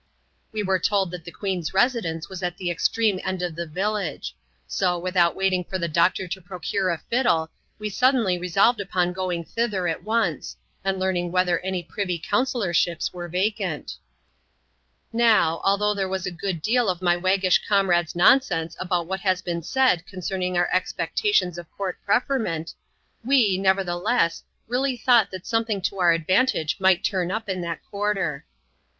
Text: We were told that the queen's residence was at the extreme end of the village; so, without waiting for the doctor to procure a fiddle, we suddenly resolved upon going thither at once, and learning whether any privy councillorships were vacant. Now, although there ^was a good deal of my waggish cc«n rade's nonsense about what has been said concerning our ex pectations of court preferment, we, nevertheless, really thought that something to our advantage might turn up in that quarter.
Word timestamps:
We 0.51 0.63
were 0.63 0.79
told 0.79 1.11
that 1.11 1.25
the 1.25 1.31
queen's 1.31 1.75
residence 1.75 2.27
was 2.27 2.41
at 2.41 2.57
the 2.57 2.71
extreme 2.71 3.19
end 3.23 3.43
of 3.43 3.55
the 3.55 3.67
village; 3.67 4.35
so, 4.65 4.97
without 4.97 5.35
waiting 5.35 5.63
for 5.63 5.77
the 5.77 5.87
doctor 5.87 6.27
to 6.27 6.41
procure 6.41 6.89
a 6.89 6.97
fiddle, 6.97 7.51
we 7.77 7.87
suddenly 7.87 8.39
resolved 8.39 8.81
upon 8.81 9.13
going 9.13 9.43
thither 9.43 9.87
at 9.87 10.01
once, 10.03 10.57
and 10.83 10.97
learning 10.99 11.31
whether 11.31 11.59
any 11.59 11.83
privy 11.83 12.17
councillorships 12.17 13.13
were 13.13 13.27
vacant. 13.27 13.97
Now, 15.13 15.61
although 15.63 15.93
there 15.93 16.09
^was 16.09 16.25
a 16.25 16.31
good 16.31 16.63
deal 16.63 16.89
of 16.89 17.03
my 17.03 17.15
waggish 17.15 17.61
cc«n 17.69 17.85
rade's 17.87 18.15
nonsense 18.15 18.75
about 18.79 19.05
what 19.05 19.19
has 19.19 19.43
been 19.43 19.61
said 19.61 20.07
concerning 20.07 20.57
our 20.57 20.67
ex 20.73 20.91
pectations 20.91 21.59
of 21.59 21.69
court 21.77 21.99
preferment, 22.03 22.73
we, 23.23 23.55
nevertheless, 23.55 24.41
really 24.67 24.97
thought 24.97 25.29
that 25.29 25.45
something 25.45 25.79
to 25.83 25.99
our 25.99 26.11
advantage 26.11 26.77
might 26.79 27.03
turn 27.03 27.29
up 27.29 27.47
in 27.47 27.61
that 27.61 27.85
quarter. 27.85 28.45